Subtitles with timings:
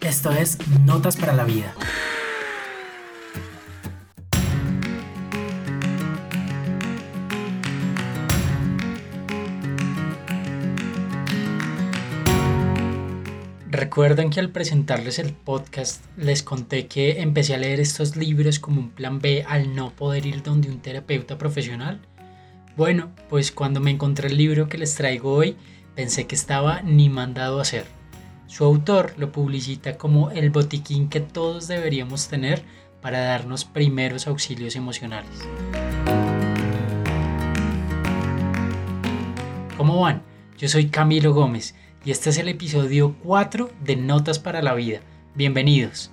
[0.00, 1.74] Esto es Notas para la Vida.
[13.68, 18.80] Recuerdan que al presentarles el podcast les conté que empecé a leer estos libros como
[18.80, 22.00] un plan B al no poder ir donde un terapeuta profesional.
[22.76, 25.56] Bueno, pues cuando me encontré el libro que les traigo hoy,
[25.96, 27.97] pensé que estaba ni mandado a hacer.
[28.48, 32.62] Su autor lo publicita como el botiquín que todos deberíamos tener
[33.02, 35.30] para darnos primeros auxilios emocionales.
[39.76, 40.22] ¿Cómo van?
[40.56, 41.74] Yo soy Camilo Gómez
[42.06, 45.00] y este es el episodio 4 de Notas para la Vida.
[45.34, 46.10] Bienvenidos.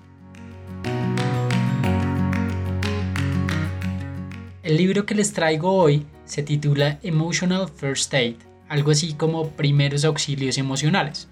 [4.62, 8.35] El libro que les traigo hoy se titula Emotional First Aid,
[8.67, 11.29] algo así como Primeros Auxilios Emocionales.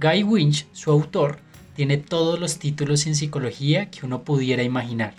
[0.00, 1.40] Guy Winch, su autor,
[1.74, 5.14] tiene todos los títulos en psicología que uno pudiera imaginar.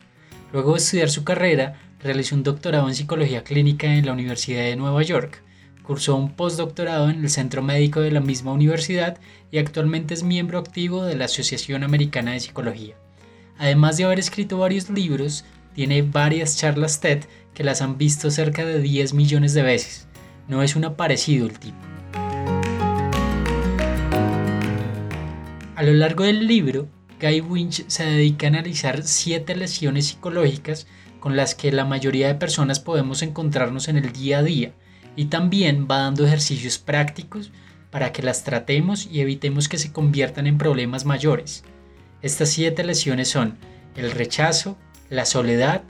[0.54, 4.78] Luego de estudiar su carrera, realizó un doctorado en psicología clínica en la Universidad de
[4.78, 5.44] Nueva York,
[5.84, 9.18] cursó un postdoctorado en el Centro Médico de la misma universidad
[9.52, 12.96] y actualmente es miembro activo de la Asociación Americana de Psicología.
[13.58, 15.44] Además de haber escrito varios libros,
[15.76, 20.08] tiene varias charlas TED que las han visto cerca de 10 millones de veces.
[20.48, 21.78] No es un aparecido el tipo.
[25.80, 26.90] A lo largo del libro,
[27.22, 30.88] Guy Winch se dedica a analizar siete lesiones psicológicas
[31.22, 34.74] con las que la mayoría de personas podemos encontrarnos en el día a día
[35.16, 37.54] y también va dando ejercicios prácticos
[37.92, 41.64] para que las tratemos y evitemos que se conviertan en problemas mayores.
[42.22, 43.58] Estas siete lesiones son
[43.96, 44.78] el rechazo,
[45.10, 45.84] la soledad,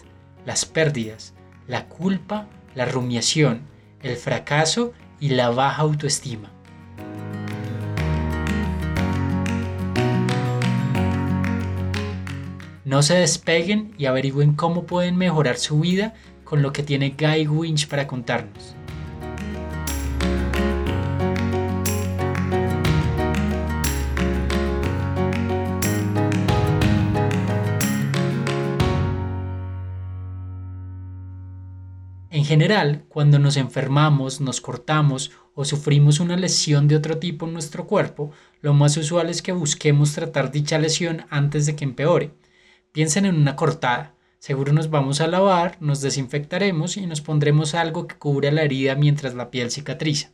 [0.45, 1.33] las pérdidas,
[1.67, 3.61] la culpa, la rumiación,
[4.03, 6.51] el fracaso y la baja autoestima.
[12.89, 17.47] No se despeguen y averigüen cómo pueden mejorar su vida con lo que tiene Guy
[17.47, 18.75] Winch para contarnos.
[32.31, 37.53] En general, cuando nos enfermamos, nos cortamos o sufrimos una lesión de otro tipo en
[37.53, 42.31] nuestro cuerpo, lo más usual es que busquemos tratar dicha lesión antes de que empeore.
[42.91, 44.15] Piensen en una cortada.
[44.39, 48.95] Seguro nos vamos a lavar, nos desinfectaremos y nos pondremos algo que cubra la herida
[48.95, 50.31] mientras la piel cicatriza.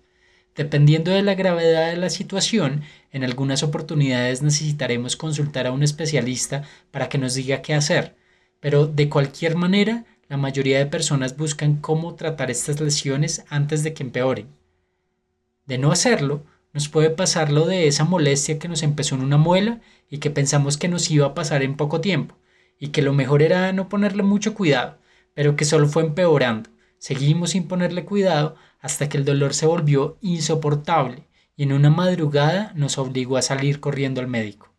[0.56, 6.64] Dependiendo de la gravedad de la situación, en algunas oportunidades necesitaremos consultar a un especialista
[6.92, 8.16] para que nos diga qué hacer,
[8.62, 13.94] pero de cualquier manera, la mayoría de personas buscan cómo tratar estas lesiones antes de
[13.94, 14.48] que empeoren.
[15.66, 19.38] De no hacerlo, nos puede pasar lo de esa molestia que nos empezó en una
[19.38, 22.36] muela y que pensamos que nos iba a pasar en poco tiempo,
[22.80, 24.98] y que lo mejor era no ponerle mucho cuidado,
[25.34, 26.70] pero que solo fue empeorando.
[26.98, 32.72] Seguimos sin ponerle cuidado hasta que el dolor se volvió insoportable y en una madrugada
[32.76, 34.74] nos obligó a salir corriendo al médico.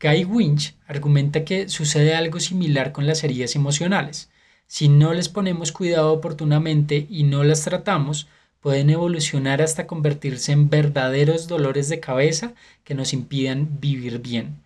[0.00, 4.30] Guy Winch argumenta que sucede algo similar con las heridas emocionales.
[4.66, 8.28] Si no les ponemos cuidado oportunamente y no las tratamos,
[8.60, 12.52] pueden evolucionar hasta convertirse en verdaderos dolores de cabeza
[12.84, 14.62] que nos impidan vivir bien.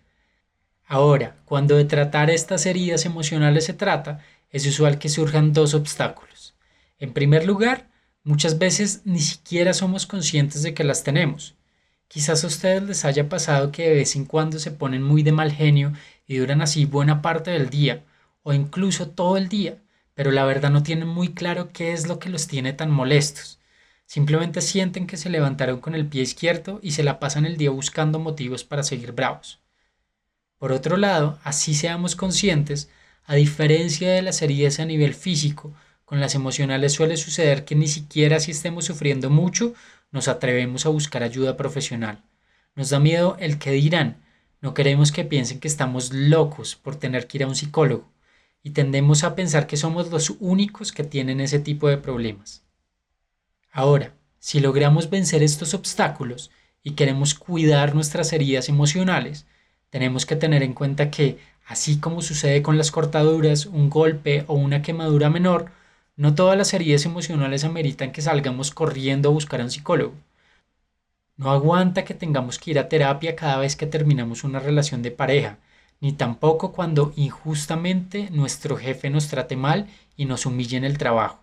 [0.93, 4.21] Ahora, cuando de tratar estas heridas emocionales se trata,
[4.51, 6.55] es usual que surjan dos obstáculos.
[6.99, 7.89] En primer lugar,
[8.25, 11.55] muchas veces ni siquiera somos conscientes de que las tenemos.
[12.09, 15.33] Quizás a ustedes les haya pasado que de vez en cuando se ponen muy de
[15.33, 15.95] mal genio
[16.27, 18.05] y duran así buena parte del día,
[18.43, 19.79] o incluso todo el día,
[20.13, 23.61] pero la verdad no tienen muy claro qué es lo que los tiene tan molestos.
[24.05, 27.71] Simplemente sienten que se levantaron con el pie izquierdo y se la pasan el día
[27.71, 29.62] buscando motivos para seguir bravos.
[30.63, 32.89] Por otro lado, así seamos conscientes,
[33.25, 35.75] a diferencia de las heridas a nivel físico,
[36.05, 39.75] con las emocionales suele suceder que ni siquiera si estemos sufriendo mucho
[40.13, 42.23] nos atrevemos a buscar ayuda profesional.
[42.77, 44.23] Nos da miedo el que dirán,
[44.61, 48.13] no queremos que piensen que estamos locos por tener que ir a un psicólogo
[48.63, 52.63] y tendemos a pensar que somos los únicos que tienen ese tipo de problemas.
[53.73, 56.53] Ahora, si logramos vencer estos obstáculos
[56.85, 59.45] y queremos cuidar nuestras heridas emocionales,
[59.93, 64.55] tenemos que tener en cuenta que, así como sucede con las cortaduras, un golpe o
[64.55, 65.71] una quemadura menor,
[66.17, 70.15] no todas las heridas emocionales ameritan que salgamos corriendo a buscar a un psicólogo.
[71.37, 75.11] No aguanta que tengamos que ir a terapia cada vez que terminamos una relación de
[75.11, 75.59] pareja,
[76.01, 81.41] ni tampoco cuando injustamente nuestro jefe nos trate mal y nos humille en el trabajo.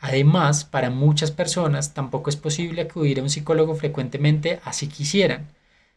[0.00, 5.46] Además, para muchas personas tampoco es posible acudir a un psicólogo frecuentemente así quisieran.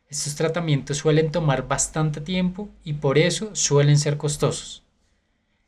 [0.09, 4.83] Estos tratamientos suelen tomar bastante tiempo y por eso suelen ser costosos.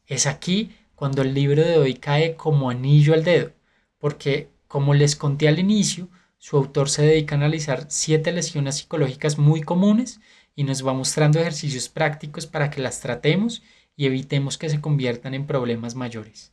[0.07, 3.51] Es aquí cuando el libro de hoy cae como anillo al dedo,
[3.99, 6.09] porque, como les conté al inicio,
[6.39, 10.21] su autor se dedica a analizar siete lesiones psicológicas muy comunes
[10.55, 13.61] y nos va mostrando ejercicios prácticos para que las tratemos
[13.95, 16.51] y evitemos que se conviertan en problemas mayores.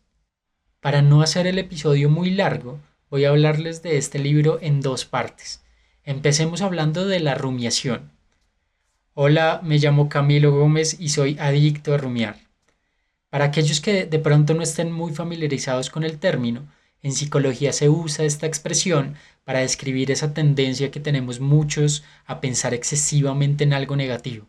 [0.81, 5.06] Para no hacer el episodio muy largo, voy a hablarles de este libro en dos
[5.06, 5.62] partes.
[6.08, 8.10] Empecemos hablando de la rumiación.
[9.12, 12.37] Hola, me llamo Camilo Gómez y soy adicto a rumiar.
[13.28, 16.66] Para aquellos que de pronto no estén muy familiarizados con el término,
[17.02, 22.72] en psicología se usa esta expresión para describir esa tendencia que tenemos muchos a pensar
[22.72, 24.46] excesivamente en algo negativo.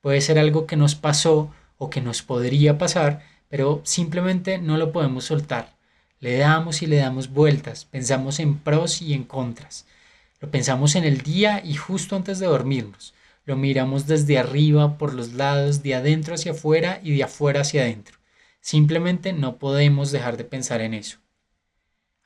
[0.00, 4.90] Puede ser algo que nos pasó o que nos podría pasar, pero simplemente no lo
[4.90, 5.76] podemos soltar.
[6.18, 9.86] Le damos y le damos vueltas, pensamos en pros y en contras.
[10.40, 13.14] Lo pensamos en el día y justo antes de dormirnos.
[13.46, 17.82] Lo miramos desde arriba, por los lados, de adentro hacia afuera y de afuera hacia
[17.82, 18.18] adentro.
[18.60, 21.18] Simplemente no podemos dejar de pensar en eso.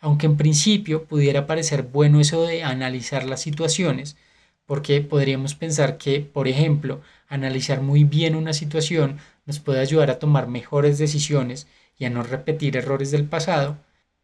[0.01, 4.17] Aunque en principio pudiera parecer bueno eso de analizar las situaciones,
[4.67, 10.19] porque podríamos pensar que, por ejemplo, analizar muy bien una situación nos puede ayudar a
[10.19, 11.69] tomar mejores decisiones
[11.99, 13.79] y a no repetir errores del pasado,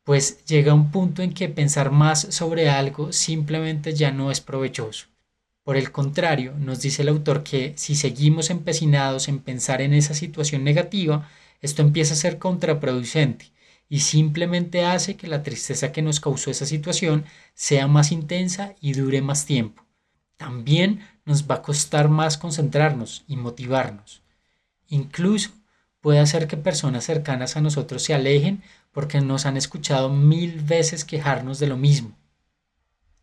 [0.06, 5.08] pues llega un punto en que pensar más sobre algo simplemente ya no es provechoso.
[5.64, 10.14] Por el contrario, nos dice el autor que si seguimos empecinados en pensar en esa
[10.14, 11.28] situación negativa,
[11.60, 13.50] esto empieza a ser contraproducente
[13.88, 17.24] y simplemente hace que la tristeza que nos causó esa situación
[17.54, 19.84] sea más intensa y dure más tiempo.
[20.36, 24.22] También nos va a costar más concentrarnos y motivarnos.
[24.86, 25.50] Incluso
[26.06, 28.62] puede hacer que personas cercanas a nosotros se alejen
[28.92, 32.16] porque nos han escuchado mil veces quejarnos de lo mismo.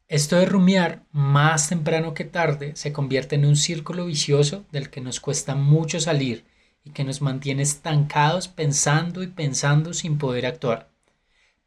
[0.10, 5.00] Esto de rumiar, más temprano que tarde, se convierte en un círculo vicioso del que
[5.00, 6.44] nos cuesta mucho salir
[6.84, 10.90] y que nos mantiene estancados pensando y pensando sin poder actuar.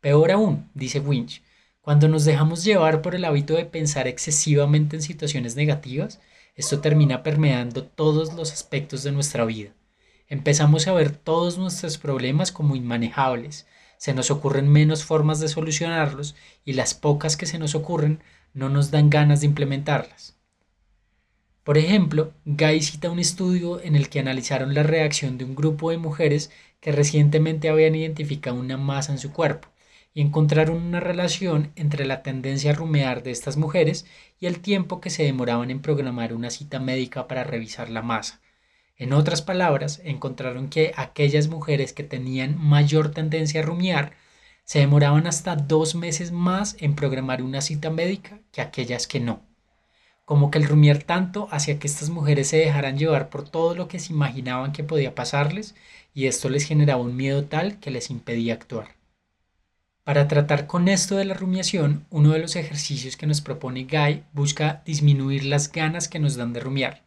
[0.03, 1.43] Peor aún, dice Winch,
[1.81, 6.21] cuando nos dejamos llevar por el hábito de pensar excesivamente en situaciones negativas,
[6.57, 9.76] esto termina permeando todos los aspectos de nuestra vida.
[10.29, 16.35] Empezamos a ver todos nuestros problemas como inmanejables, se nos ocurren menos formas de solucionarlos
[16.65, 20.37] y las pocas que se nos ocurren no nos dan ganas de implementarlas.
[21.63, 25.91] Por ejemplo, Guy cita un estudio en el que analizaron la reacción de un grupo
[25.91, 26.51] de mujeres
[26.81, 29.69] que recientemente habían identificado una masa en su cuerpo
[30.15, 34.07] y encontraron una relación entre la tendencia a rumear de estas mujeres
[34.39, 38.41] y el tiempo que se demoraban en programar una cita médica para revisar la masa.
[38.97, 44.13] En otras palabras, encontraron que aquellas mujeres que tenían mayor tendencia a rumiar
[44.65, 49.43] se demoraban hasta dos meses más en programar una cita médica que aquellas que no
[50.27, 53.87] como que el rumiar tanto hacía que estas mujeres se dejaran llevar por todo lo
[53.87, 55.77] que se imaginaban que podía pasarles
[56.13, 58.97] y esto les generaba un miedo tal que les impedía actuar.
[60.03, 64.25] Para tratar con esto de la rumiación, uno de los ejercicios que nos propone Guy
[64.33, 67.06] busca disminuir las ganas que nos dan de rumiar.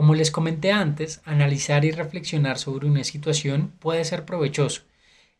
[0.00, 4.80] Como les comenté antes, analizar y reflexionar sobre una situación puede ser provechoso.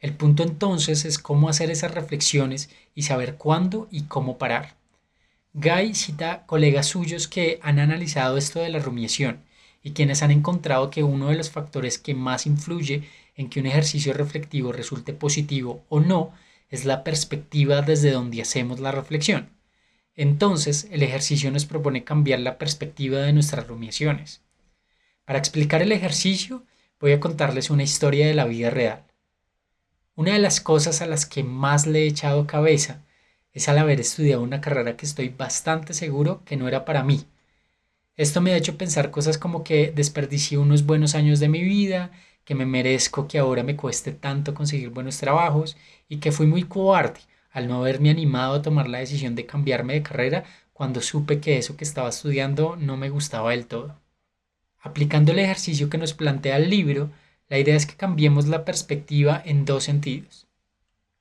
[0.01, 4.77] El punto entonces es cómo hacer esas reflexiones y saber cuándo y cómo parar.
[5.55, 9.41] Guy cita colegas suyos que han analizado esto de la rumiación
[9.83, 13.67] y quienes han encontrado que uno de los factores que más influye en que un
[13.67, 16.35] ejercicio reflectivo resulte positivo o no
[16.69, 19.49] es la perspectiva desde donde hacemos la reflexión.
[20.17, 24.43] Entonces, el ejercicio nos propone cambiar la perspectiva de nuestras rumiaciones.
[25.25, 26.65] Para explicar el ejercicio,
[26.99, 29.05] voy a contarles una historia de la vida real.
[30.15, 33.05] Una de las cosas a las que más le he echado cabeza
[33.53, 37.25] es al haber estudiado una carrera que estoy bastante seguro que no era para mí.
[38.17, 42.11] Esto me ha hecho pensar cosas como que desperdicié unos buenos años de mi vida,
[42.45, 45.77] que me merezco que ahora me cueste tanto conseguir buenos trabajos
[46.09, 49.95] y que fui muy cobarde al no haberme animado a tomar la decisión de cambiarme
[49.95, 54.00] de carrera cuando supe que eso que estaba estudiando no me gustaba del todo.
[54.81, 57.11] Aplicando el ejercicio que nos plantea el libro,
[57.49, 60.47] la idea es que cambiemos la perspectiva en dos sentidos.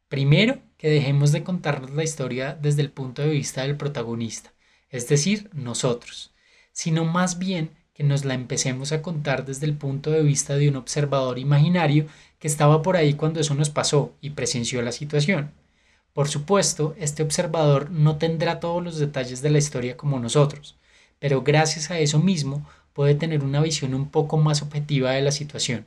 [0.07, 4.53] Primero, que dejemos de contarnos la historia desde el punto de vista del protagonista,
[4.89, 6.33] es decir, nosotros,
[6.71, 10.69] sino más bien que nos la empecemos a contar desde el punto de vista de
[10.69, 12.07] un observador imaginario
[12.39, 15.51] que estaba por ahí cuando eso nos pasó y presenció la situación.
[16.13, 20.77] Por supuesto, este observador no tendrá todos los detalles de la historia como nosotros,
[21.19, 22.65] pero gracias a eso mismo
[22.99, 25.85] puede tener una visión un poco más objetiva de la situación.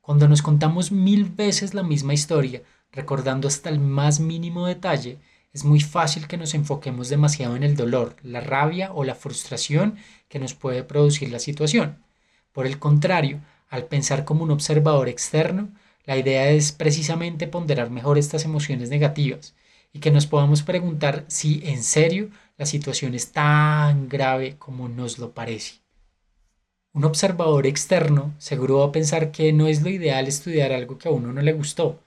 [0.00, 5.18] Cuando nos contamos mil veces la misma historia, recordando hasta el más mínimo detalle,
[5.52, 9.98] es muy fácil que nos enfoquemos demasiado en el dolor, la rabia o la frustración
[10.30, 11.98] que nos puede producir la situación.
[12.52, 15.68] Por el contrario, al pensar como un observador externo,
[16.06, 19.54] la idea es precisamente ponderar mejor estas emociones negativas
[19.92, 25.18] y que nos podamos preguntar si en serio la situación es tan grave como nos
[25.18, 25.81] lo parece.
[26.94, 31.08] Un observador externo seguro va a pensar que no es lo ideal estudiar algo que
[31.08, 32.00] a uno no le gustó,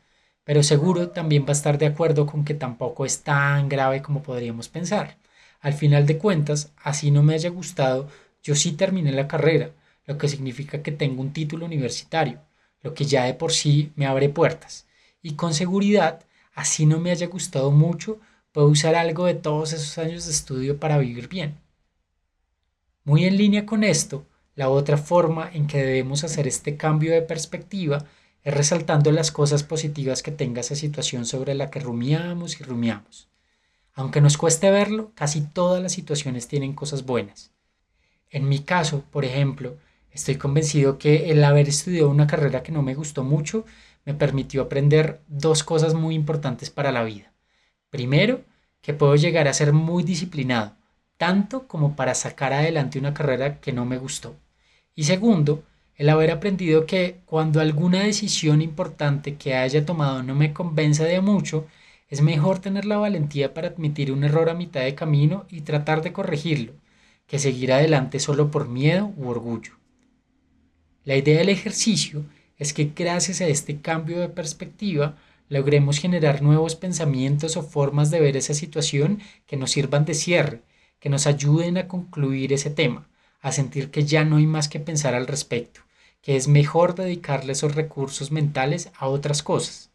[0.44, 4.22] pero seguro también va a estar de acuerdo con que tampoco es tan grave como
[4.22, 5.18] podríamos pensar.
[5.60, 8.08] Al final de cuentas, así no me haya gustado,
[8.44, 9.72] yo sí terminé la carrera,
[10.06, 12.42] lo que significa que tengo un título universitario,
[12.84, 14.86] lo que ya de por sí me abre puertas.
[15.24, 16.24] Y con seguridad,
[16.54, 18.20] así no me haya gustado mucho,
[18.52, 21.58] puedo usar algo de todos esos años de estudio para vivir bien.
[23.04, 27.22] Muy en línea con esto, la otra forma en que debemos hacer este cambio de
[27.22, 28.06] perspectiva
[28.44, 33.28] es resaltando las cosas positivas que tenga esa situación sobre la que rumiamos y rumiamos.
[33.94, 37.52] Aunque nos cueste verlo, casi todas las situaciones tienen cosas buenas.
[38.30, 39.78] En mi caso, por ejemplo,
[40.12, 43.66] estoy convencido que el haber estudiado una carrera que no me gustó mucho
[44.06, 47.34] me permitió aprender dos cosas muy importantes para la vida.
[47.90, 48.42] Primero,
[48.82, 50.76] que puedo llegar a ser muy disciplinado,
[51.18, 54.36] tanto como para sacar adelante una carrera que no me gustó.
[54.96, 55.64] Y segundo,
[55.98, 61.22] el haber aprendido que cuando alguna decisión importante que haya tomado no me convence de
[61.22, 61.68] mucho,
[62.10, 66.02] es mejor tener la valentía para admitir un error a mitad de camino y tratar
[66.02, 66.74] de corregirlo,
[67.28, 69.74] que seguir adelante solo por miedo u orgullo.
[71.04, 72.26] La idea del ejercicio
[72.58, 75.18] es que gracias a este cambio de perspectiva
[75.50, 80.62] logremos generar nuevos pensamientos o formas de ver esa situación que nos sirvan de cierre,
[81.00, 83.08] que nos ayuden a concluir ese tema,
[83.46, 85.86] a sentir que ya no hay más que pensar al respecto
[86.26, 89.92] que es mejor dedicarle esos recursos mentales a otras cosas.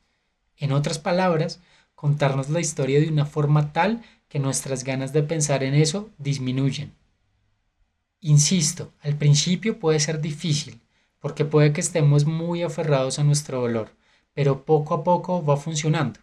[0.56, 1.60] En otras palabras,
[1.96, 6.92] contarnos la historia de una forma tal que nuestras ganas de pensar en eso disminuyen.
[8.20, 10.80] Insisto, al principio puede ser difícil,
[11.18, 13.90] porque puede que estemos muy aferrados a nuestro dolor,
[14.32, 16.20] pero poco a poco va funcionando.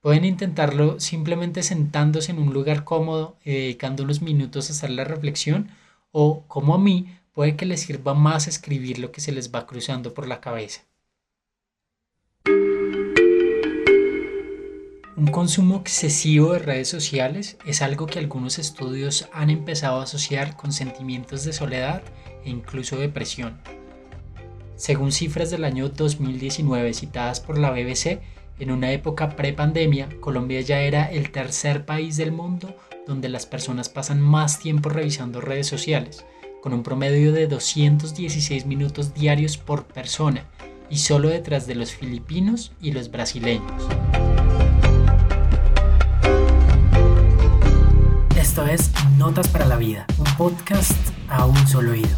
[0.00, 5.04] Pueden intentarlo simplemente sentándose en un lugar cómodo y dedicando unos minutos a hacer la
[5.04, 5.70] reflexión,
[6.16, 9.66] o, como a mí, puede que les sirva más escribir lo que se les va
[9.66, 10.82] cruzando por la cabeza.
[15.16, 20.56] Un consumo excesivo de redes sociales es algo que algunos estudios han empezado a asociar
[20.56, 22.02] con sentimientos de soledad
[22.44, 23.60] e incluso depresión.
[24.76, 28.20] Según cifras del año 2019 citadas por la BBC,
[28.60, 33.88] en una época pre-pandemia, Colombia ya era el tercer país del mundo donde las personas
[33.88, 36.24] pasan más tiempo revisando redes sociales,
[36.62, 40.46] con un promedio de 216 minutos diarios por persona
[40.88, 43.82] y solo detrás de los filipinos y los brasileños.
[48.36, 50.92] Esto es Notas para la Vida, un podcast
[51.28, 52.16] a un solo oído.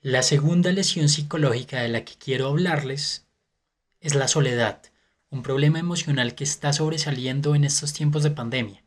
[0.00, 3.26] La segunda lesión psicológica de la que quiero hablarles
[4.00, 4.82] es la soledad,
[5.30, 8.84] un problema emocional que está sobresaliendo en estos tiempos de pandemia.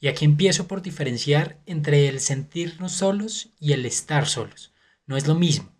[0.00, 4.72] Y aquí empiezo por diferenciar entre el sentirnos solos y el estar solos.
[5.06, 5.70] No es lo mismo.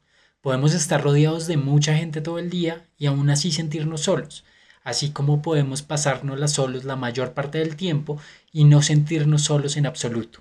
[0.43, 4.45] Podemos estar rodeados de mucha gente todo el día y aún así sentirnos solos,
[4.85, 8.19] así como podemos pasárnosla solos la mayor parte del tiempo
[8.53, 10.41] y no sentirnos solos en absoluto.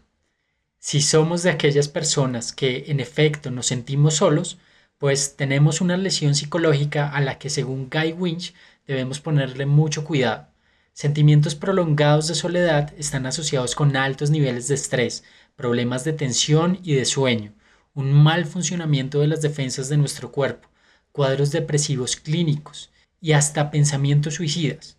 [0.77, 4.57] Si somos de aquellas personas que en efecto nos sentimos solos,
[4.97, 8.53] pues tenemos una lesión psicológica a la que según Guy Winch
[8.87, 10.49] debemos ponerle mucho cuidado
[10.93, 15.23] Sentimientos prolongados de soledad están asociados con altos niveles de estrés,
[15.55, 17.53] problemas de tensión y de sueño,
[17.93, 20.69] un mal funcionamiento de las defensas de nuestro cuerpo,
[21.11, 22.91] cuadros depresivos clínicos
[23.21, 24.97] y hasta pensamientos suicidas.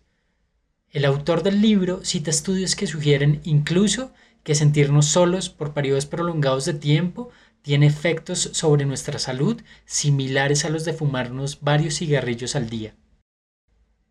[0.89, 4.11] El autor del libro cita estudios que sugieren incluso
[4.43, 7.29] que sentirnos solos por periodos prolongados de tiempo
[7.61, 12.95] tiene efectos sobre nuestra salud similares a los de fumarnos varios cigarrillos al día.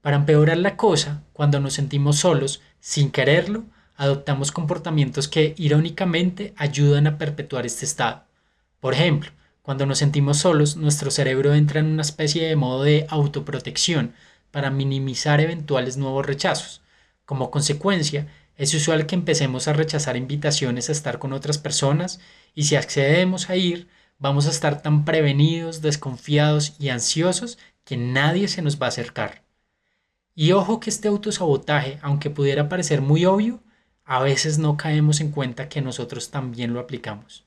[0.02, 3.64] Para empeorar la cosa, cuando nos sentimos solos, sin quererlo,
[3.97, 8.25] adoptamos comportamientos que irónicamente ayudan a perpetuar este estado.
[8.80, 9.30] Por ejemplo,
[9.61, 14.14] cuando nos sentimos solos, nuestro cerebro entra en una especie de modo de autoprotección
[14.50, 16.80] para minimizar eventuales nuevos rechazos.
[17.26, 18.26] Como consecuencia,
[18.57, 22.21] es usual que empecemos a rechazar invitaciones a estar con otras personas
[22.54, 23.88] y si accedemos a ir,
[24.19, 29.50] vamos a estar tan prevenidos, desconfiados y ansiosos que nadie se nos va a acercar.
[30.34, 33.60] Y ojo que este autosabotaje, aunque pudiera parecer muy obvio,
[34.04, 37.44] a veces no caemos en cuenta que nosotros también lo aplicamos.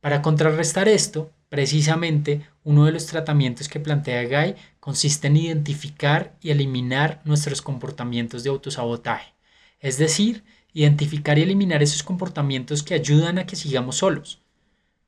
[0.00, 6.50] Para contrarrestar esto, precisamente uno de los tratamientos que plantea Guy consiste en identificar y
[6.50, 9.34] eliminar nuestros comportamientos de autosabotaje,
[9.78, 14.40] Es decir, identificar y eliminar esos comportamientos que ayudan a que sigamos solos.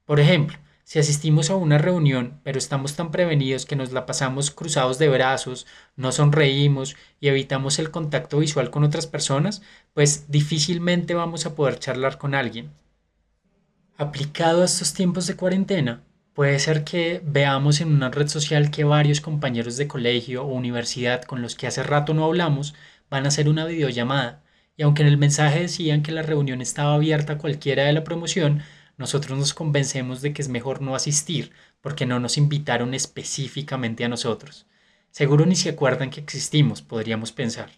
[0.04, 4.50] Por ejemplo, si asistimos a una reunión, pero estamos tan prevenidos que nos la pasamos
[4.50, 9.62] cruzados de brazos, no sonreímos y evitamos el contacto visual con otras personas,
[9.94, 12.70] pues difícilmente vamos a poder charlar con alguien.
[13.96, 16.02] Aplicado a estos tiempos de cuarentena,
[16.34, 21.22] puede ser que veamos en una red social que varios compañeros de colegio o universidad
[21.22, 22.74] con los que hace rato no hablamos
[23.08, 24.42] van a hacer una videollamada,
[24.76, 28.04] y aunque en el mensaje decían que la reunión estaba abierta a cualquiera de la
[28.04, 28.62] promoción,
[28.96, 34.08] nosotros nos convencemos de que es mejor no asistir porque no nos invitaron específicamente a
[34.08, 34.66] nosotros.
[35.10, 37.70] Seguro ni se acuerdan que existimos, podríamos pensar.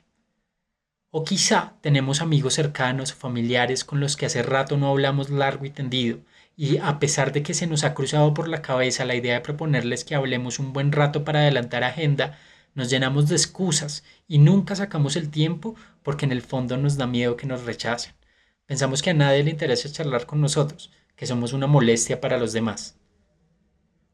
[1.11, 5.65] O quizá tenemos amigos cercanos o familiares con los que hace rato no hablamos largo
[5.65, 6.21] y tendido,
[6.57, 9.41] y a pesar de que se nos ha cruzado por la cabeza la idea de
[9.41, 12.39] proponerles que hablemos un buen rato para adelantar agenda,
[12.75, 17.07] nos llenamos de excusas y nunca sacamos el tiempo porque en el fondo nos da
[17.07, 18.15] miedo que nos rechacen.
[18.67, 22.53] Pensamos que a nadie le interesa charlar con nosotros, que somos una molestia para los
[22.53, 22.99] demás.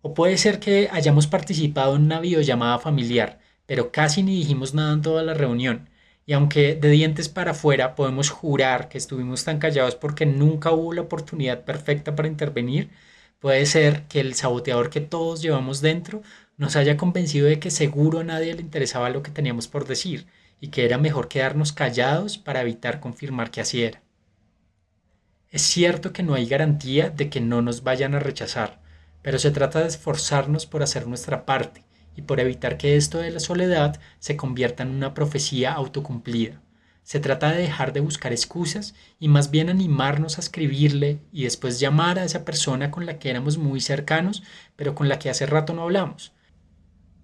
[0.01, 4.93] O puede ser que hayamos participado en una videollamada familiar, pero casi ni dijimos nada
[4.95, 5.89] en toda la reunión,
[6.27, 10.93] y aunque de dientes para afuera podemos jurar que estuvimos tan callados porque nunca hubo
[10.93, 12.91] la oportunidad perfecta para intervenir,
[13.41, 16.23] puede ser que el saboteador que todos llevamos dentro
[16.57, 20.27] nos haya convencido de que seguro a nadie le interesaba lo que teníamos por decir
[20.61, 24.03] y que era mejor quedarnos callados para evitar confirmar que así era.
[25.53, 28.81] Es cierto que no hay garantía de que no nos vayan a rechazar,
[29.21, 31.85] pero se trata de esforzarnos por hacer nuestra parte
[32.17, 36.63] y por evitar que esto de la soledad se convierta en una profecía autocumplida.
[37.03, 41.79] Se trata de dejar de buscar excusas y más bien animarnos a escribirle y después
[41.79, 44.43] llamar a esa persona con la que éramos muy cercanos,
[44.75, 46.33] pero con la que hace rato no hablamos.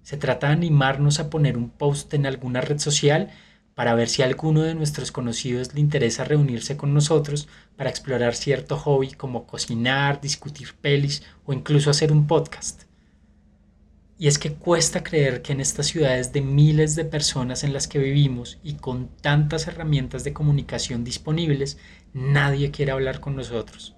[0.02, 3.30] Se trata de animarnos a poner un post en alguna red social
[3.78, 8.34] para ver si a alguno de nuestros conocidos le interesa reunirse con nosotros para explorar
[8.34, 12.86] cierto hobby como cocinar, discutir pelis o incluso hacer un podcast.
[14.18, 17.86] Y es que cuesta creer que en estas ciudades de miles de personas en las
[17.86, 21.78] que vivimos y con tantas herramientas de comunicación disponibles,
[22.12, 23.94] nadie quiere hablar con nosotros.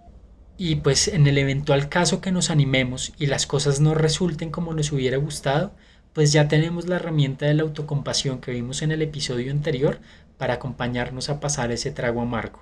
[0.59, 4.75] Y pues en el eventual caso que nos animemos y las cosas no resulten como
[4.75, 5.75] nos hubiera gustado,
[6.13, 9.99] pues ya tenemos la herramienta de la autocompasión que vimos en el episodio anterior
[10.39, 12.61] para acompañarnos a pasar ese trago amargo.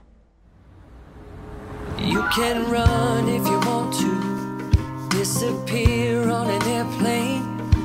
[1.98, 7.42] You can run if you want to, disappear on an airplane,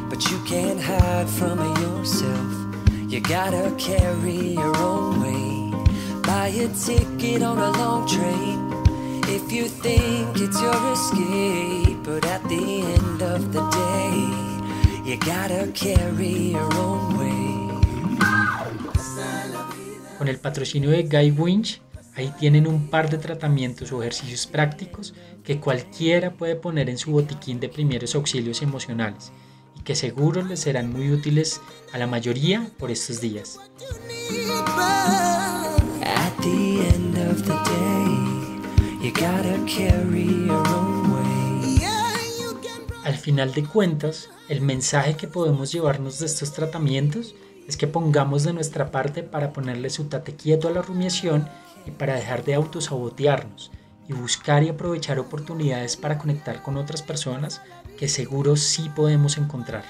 [0.09, 2.63] but you can't hide from yourself.
[3.09, 6.23] You gotta carry your own weight.
[6.23, 8.73] Buy a ticket on a long train
[9.27, 14.52] if you think it's your escape, but at the end of the day,
[20.17, 21.81] con el patrocinio de Guy Winch,
[22.15, 25.13] ahí tienen un par de tratamientos o ejercicios prácticos
[25.43, 29.33] que cualquiera puede poner en su botiquín de primeros auxilios emocionales
[29.77, 31.59] y que seguro les serán muy útiles
[31.91, 33.59] a la mayoría por estos días.
[43.03, 47.33] Al final de cuentas, el mensaje que podemos llevarnos de estos tratamientos
[47.67, 51.49] es que pongamos de nuestra parte para ponerle su tate quieto a la rumiación
[51.87, 53.71] y para dejar de autosabotearnos
[54.07, 57.61] y buscar y aprovechar oportunidades para conectar con otras personas
[57.97, 59.85] que seguro sí podemos encontrar.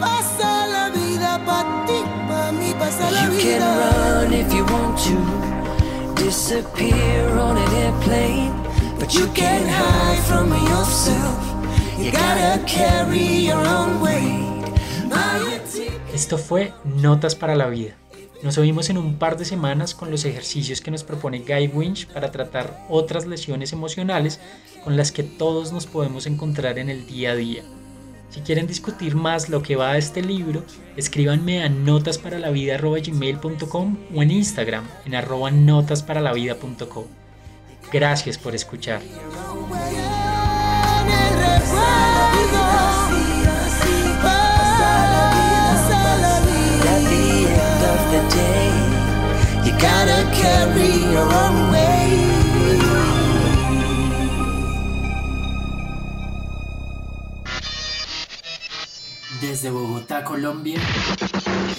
[0.00, 3.40] Pasa la vida para ti, para mí pasa la vida.
[3.40, 8.62] You can run if you want to, disappear on an airplane.
[16.12, 17.96] Esto fue Notas para la Vida.
[18.42, 22.08] Nos oímos en un par de semanas con los ejercicios que nos propone Guy Winch
[22.08, 24.40] para tratar otras lesiones emocionales
[24.82, 27.62] con las que todos nos podemos encontrar en el día a día.
[28.30, 30.64] Si quieren discutir más lo que va a este libro,
[30.96, 37.04] escríbanme a notasparala.gmail.com o en Instagram en arroba notasparala.vida.com.
[37.92, 39.02] Gracias por escuchar.
[59.40, 60.80] Desde Bogotá, Colombia,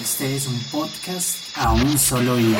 [0.00, 2.58] este es un podcast a un solo oído.